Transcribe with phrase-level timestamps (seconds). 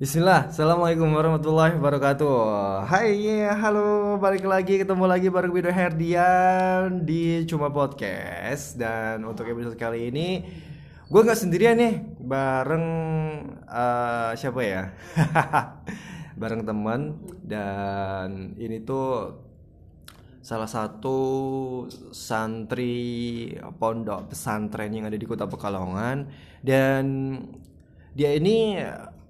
[0.00, 2.88] Bismillah, Assalamualaikum warahmatullahi wabarakatuh.
[2.88, 8.80] Hai, yeah, halo, balik lagi, ketemu lagi bareng Widow Herdian di Cuma Podcast.
[8.80, 10.40] Dan untuk episode kali ini,
[11.04, 12.86] gue nggak sendirian nih, bareng
[13.60, 14.88] eh, siapa ya?
[16.40, 17.20] bareng teman.
[17.44, 19.36] Dan ini tuh
[20.40, 21.20] salah satu
[22.08, 26.24] santri pondok pesantren yang ada di kota Pekalongan.
[26.64, 27.04] Dan
[28.16, 28.80] dia ini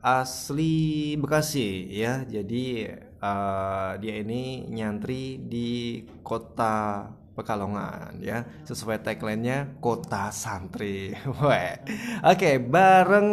[0.00, 2.64] asli Bekasi ya jadi
[2.98, 11.14] eh, dia ini nyantri di kota Pekalongan ya sesuai tagline-nya kota santri
[12.32, 13.28] oke bareng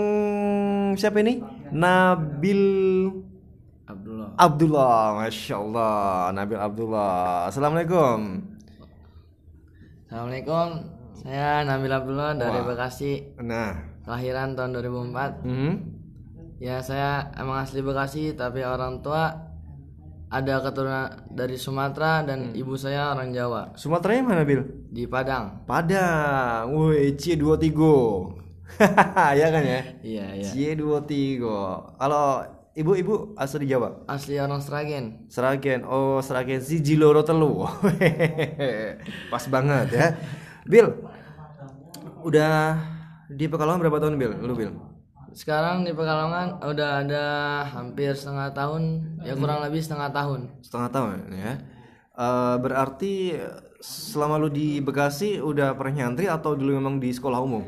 [0.96, 1.44] siapa ini
[1.74, 2.62] Nabil
[3.88, 4.30] Abdullah.
[4.38, 5.98] Abdullah Masya Allah
[6.32, 8.20] Nabil Abdullah Assalamualaikum
[10.08, 10.88] Assalamualaikum.
[11.20, 12.68] Saya Nabil Abdullah dari Wah.
[12.72, 13.36] Bekasi.
[13.44, 13.76] Nah
[14.08, 15.44] Kelahiran tahun 2004.
[15.44, 15.74] hmm,
[16.58, 19.30] Ya, saya emang asli Bekasi tapi orang tua
[20.28, 24.66] ada keturunan dari Sumatera dan ibu saya orang Jawa Sumatera yang mana Bil?
[24.90, 25.64] di Padang.
[25.70, 27.72] Padang, woi C23
[29.40, 29.82] Ya kan ya?
[30.02, 30.50] Iya, iya.
[30.50, 31.46] C23
[31.96, 32.26] Kalau
[32.74, 34.04] ibu-ibu asli Jawa?
[34.10, 35.30] Asli orang Sragen.
[35.30, 37.70] Seragen, oh Seragen si Jiloro Telu
[39.32, 40.08] Pas banget ya
[40.66, 40.90] Bil,
[42.26, 42.82] udah
[43.30, 44.34] di Pekalongan berapa tahun Bil?
[44.42, 44.97] Lu Bil?
[45.38, 47.26] Sekarang di Pekalongan udah ada
[47.70, 50.50] hampir setengah tahun, ya kurang lebih setengah tahun.
[50.66, 51.54] Setengah tahun ya
[52.18, 53.38] Eh, Berarti
[53.78, 57.62] selama lu di Bekasi udah pernah nyantri atau dulu memang di sekolah umum?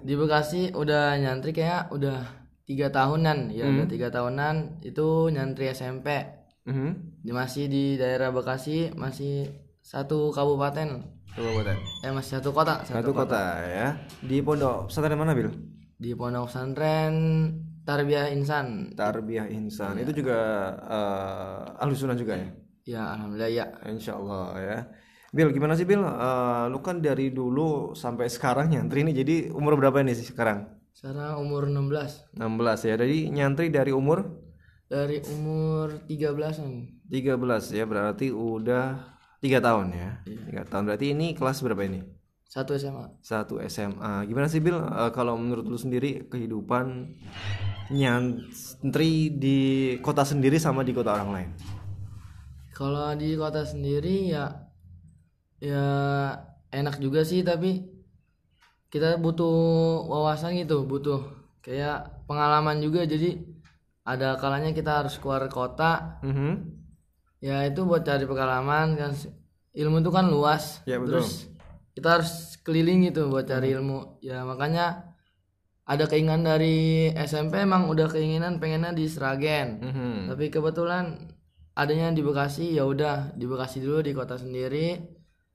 [0.00, 2.24] Di Bekasi udah nyantri kayak udah
[2.64, 6.08] tiga tahunan, ya udah tiga tahunan itu nyantri SMP.
[7.20, 9.52] Di masih di daerah Bekasi masih
[9.84, 11.76] satu kabupaten Coba buatan.
[12.00, 14.00] eh masih satu kota Satu kota ya.
[14.24, 15.52] Di pondok pesantren mana Bil?
[15.96, 17.14] Di pondok pesantren
[17.86, 19.96] Tarbiyah Insan Tarbiyah Insan.
[20.02, 20.38] Itu juga
[20.84, 22.48] eh ahlu sunnah juga ya?
[22.86, 24.78] ya alhamdulillah ya Insya Allah ya.
[25.34, 26.00] Bil, gimana sih Bil?
[26.00, 29.14] Eh, lu kan dari dulu sampai sekarang nyantri nih.
[29.22, 30.76] Jadi umur berapa nih sih sekarang?
[30.96, 32.94] sekarang umur 16 16 ya.
[32.96, 34.40] Jadi nyantri dari umur
[34.88, 37.84] dari umur 13 an 13 ya.
[37.84, 39.04] Berarti udah
[39.44, 40.10] tiga tahun ya.
[40.24, 40.88] Tiga tahun.
[40.88, 42.15] Berarti ini kelas berapa ini?
[42.46, 44.24] Satu SMA Satu SMA.
[44.24, 44.78] Gimana sih Bil?
[44.78, 47.10] Eh, kalau menurut lu sendiri kehidupan
[47.90, 49.58] nyantri di
[50.00, 51.50] kota sendiri sama di kota orang lain?
[52.76, 54.52] kalau di kota sendiri ya
[55.56, 55.84] ya
[56.68, 57.88] enak juga sih tapi
[58.92, 59.48] kita butuh
[60.04, 61.24] wawasan gitu butuh
[61.64, 63.40] kayak pengalaman juga jadi
[64.04, 66.52] ada kalanya kita harus keluar kota Mhm.
[67.40, 69.12] ya itu buat cari pengalaman kan
[69.72, 71.24] ilmu itu kan luas Ya, betul.
[71.24, 71.48] terus
[71.96, 75.16] kita harus keliling gitu buat cari ilmu ya makanya
[75.82, 80.12] ada keinginan dari SMP emang udah keinginan pengennya di Sragen Mhm.
[80.28, 81.32] tapi kebetulan
[81.72, 85.00] adanya di Bekasi ya udah di Bekasi dulu di kota sendiri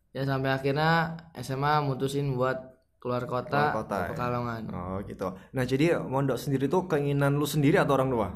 [0.09, 2.58] ya sampai akhirnya SMA mutusin buat
[2.97, 4.09] keluar kota, Keluar kota, ke ya.
[4.13, 5.28] Pekalongan Oh gitu.
[5.52, 8.28] Nah jadi mondok sendiri tuh keinginan lu sendiri atau orang tua?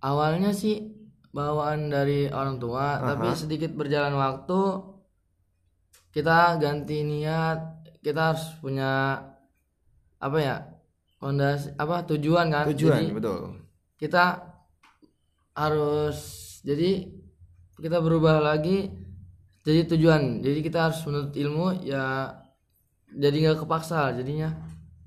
[0.00, 0.92] awalnya sih
[1.30, 4.58] bawaan dari orang tua tapi sedikit berjalan waktu
[6.14, 7.58] kita ganti niat
[7.98, 9.18] kita harus punya
[10.16, 10.56] apa ya
[11.18, 13.40] fondasi apa tujuan kan Tujuan Jadi, betul.
[13.98, 14.24] kita
[15.54, 16.18] harus
[16.62, 17.06] jadi
[17.76, 18.90] kita berubah lagi
[19.62, 22.30] jadi tujuan jadi kita harus menuntut ilmu ya
[23.10, 24.50] jadi nggak kepaksa jadinya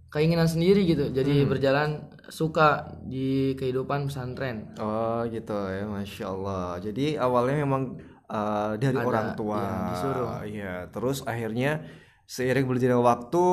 [0.07, 1.49] keinginan sendiri gitu jadi Hmm.
[1.51, 1.89] berjalan
[2.27, 6.75] suka di kehidupan pesantren Oh gitu ya, masya Allah.
[6.79, 7.95] Jadi awalnya memang
[8.27, 9.59] uh, dari Ada, orang tua.
[9.59, 10.29] ya, disuruh.
[10.43, 10.73] Iya.
[10.91, 11.71] Terus akhirnya
[12.27, 13.45] seiring berjalannya waktu,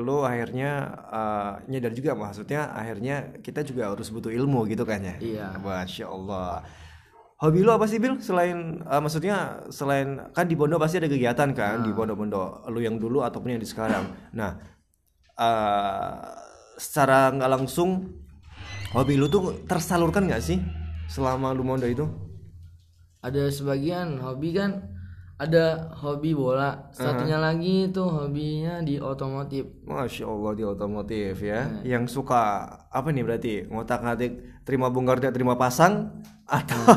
[0.00, 0.70] lu akhirnya
[1.12, 5.16] uh, nyadar juga maksudnya akhirnya kita juga harus butuh ilmu gitu kan ya.
[5.20, 5.46] Iya.
[5.60, 6.64] Masya Allah.
[7.38, 8.18] Hobi lu apa sih Bil?
[8.18, 11.84] Selain uh, maksudnya selain kan di pondok pasti ada kegiatan kan Ah.
[11.86, 14.10] di pondok-pondok lu yang dulu ataupun yang di sekarang.
[14.34, 14.58] Nah,
[15.38, 16.18] uh,
[16.74, 18.10] secara nggak langsung
[18.90, 20.58] hobi lu tuh tersalurkan nggak sih
[21.06, 22.06] selama lu mondok itu?
[23.18, 24.86] Ada sebagian hobi kan
[25.38, 31.78] ada hobi bola satunya lagi itu hobinya di otomotif Masya Allah di otomotif ya.
[31.86, 36.10] Yang suka apa nih berarti ngotak-ngatik terima bongkar tidak terima pasang
[36.42, 36.80] atau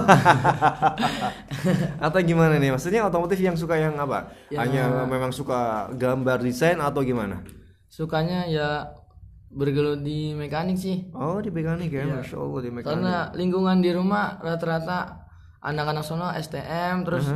[2.05, 2.73] atau gimana nih?
[2.73, 4.33] Maksudnya otomotif yang suka yang apa?
[4.49, 7.45] Hanya memang suka gambar desain atau gimana?
[7.91, 8.87] sukanya ya
[9.51, 12.87] bergelut di mekanik sih Oh di mekanik ya, masya Allah di mekanik.
[12.87, 15.20] karena lingkungan di rumah rata-rata
[15.61, 17.29] anak-anak sono STM terus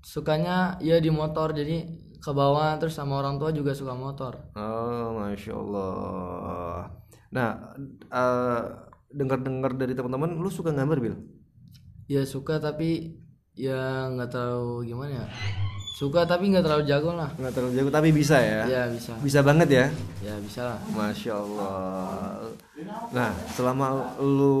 [0.00, 1.52] sukanya ya di motor.
[1.52, 4.54] Jadi ke bawah terus sama orang tua juga suka motor.
[4.54, 6.88] Oh masya Allah.
[7.30, 7.50] Nah,
[8.10, 8.62] eh,
[9.10, 11.14] dengar-dengar dari teman-teman lu suka gambar bil?
[12.10, 13.18] Ya suka tapi
[13.54, 15.26] ya nggak tahu gimana ya
[15.90, 17.30] suka tapi nggak terlalu jago lah.
[17.36, 18.62] Nggak terlalu jago tapi bisa ya?
[18.66, 19.12] Ya bisa.
[19.20, 19.86] Bisa banget ya?
[20.22, 20.78] Ya bisa lah.
[20.94, 22.40] Masya allah.
[23.10, 24.58] Nah selama lu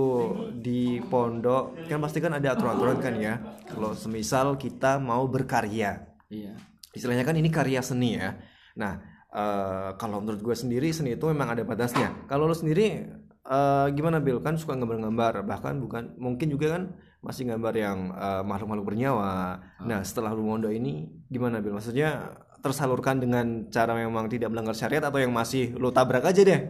[0.58, 3.34] di pondok kan pasti kan ada aturan-aturan kan ya?
[3.66, 6.04] Kalau semisal kita mau berkarya.
[6.28, 6.54] Iya.
[6.92, 8.36] Istilahnya kan ini karya seni ya.
[8.76, 8.98] Nah
[9.30, 12.26] eh, kalau menurut gue sendiri seni itu memang ada batasnya.
[12.26, 13.06] Kalau lu sendiri
[13.46, 14.42] eh, gimana Bil?
[14.42, 16.82] Kan suka gambar-gambar bahkan bukan mungkin juga kan
[17.20, 19.60] masih gambar yang eh, makhluk-makhluk bernyawa.
[19.84, 21.76] Nah setelah lu mondok ini gimana Bil?
[21.76, 26.60] Maksudnya tersalurkan dengan cara memang tidak melanggar syariat atau yang masih lu tabrak aja deh?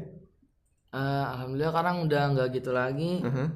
[0.90, 3.22] Eh, alhamdulillah sekarang udah nggak gitu lagi.
[3.22, 3.46] Mhm.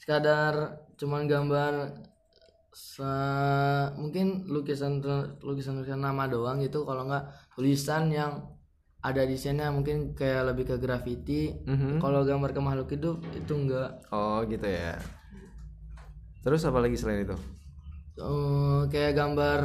[0.00, 1.72] sekadar cuman gambar
[2.72, 4.98] se- mungkin lukisan
[5.44, 6.82] lukisan lukisan nama doang gitu.
[6.82, 7.24] Kalau nggak
[7.54, 8.32] tulisan yang
[9.00, 11.52] ada desainnya mungkin kayak lebih ke graffiti.
[11.64, 12.00] Mhm.
[12.00, 14.96] kalau gambar ke makhluk hidup itu enggak oh gitu ya
[16.40, 17.36] terus apa lagi selain itu?
[18.20, 19.60] Eh, kayak gambar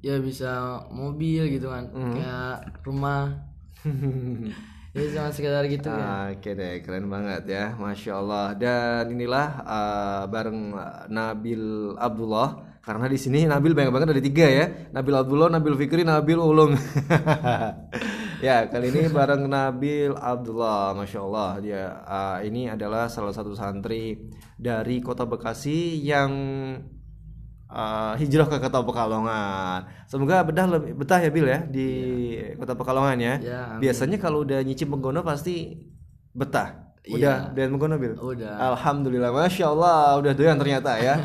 [0.00, 1.90] ya bisa mobil gitu kan.
[1.90, 3.34] Kayak rumah.
[4.90, 8.58] Ya cuma sekedar gitu ya Oke deh, keren banget ya, masya Allah.
[8.58, 10.74] Dan inilah uh, bareng
[11.06, 16.02] Nabil Abdullah, karena di sini Nabil banyak banget dari tiga ya, Nabil Abdullah, Nabil Fikri,
[16.02, 16.74] Nabil Ulung.
[18.40, 21.50] ya kali ini bareng Nabil Abdullah, masya Allah.
[21.60, 24.16] Dia uh, ini adalah salah satu santri
[24.56, 26.32] dari kota Bekasi yang
[27.70, 29.86] uh, hijrah ke kota Pekalongan.
[30.10, 31.88] Semoga betah lebih betah ya Bil ya di
[32.58, 33.34] kota Pekalongan ya.
[33.40, 33.80] Ya, amin.
[33.84, 35.78] Biasanya kalau udah nyicip menggono pasti
[36.34, 36.90] betah.
[37.10, 38.14] Udah doyan menggono Bil.
[38.16, 41.16] udah Alhamdulillah, masya Allah udah doyan ternyata ya.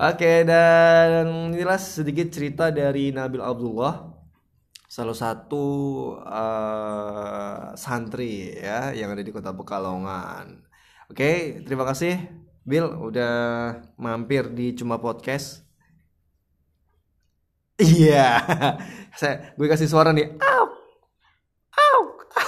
[0.00, 4.09] Oke dan inilah sedikit cerita dari Nabil Abdullah,
[4.90, 5.66] salah satu
[6.18, 10.66] eh, santri ya yang ada di kota Pekalongan.
[11.06, 12.18] Oke, terima kasih
[12.66, 13.34] Bill udah
[13.94, 15.62] mampir di Cuma Podcast.
[17.80, 18.44] Iya,
[19.20, 20.36] saya gue kasih suara nih.
[20.36, 20.64] Au,
[21.72, 21.98] au.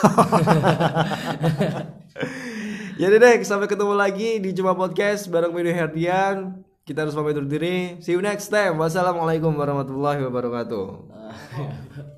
[3.00, 6.60] ya udah deh, sampai ketemu lagi di Cuma Podcast bareng Medio Herdian.
[6.82, 8.02] Kita harus pamit undur diri.
[8.02, 8.76] See you next time.
[8.76, 10.86] Wassalamualaikum warahmatullahi wabarakatuh.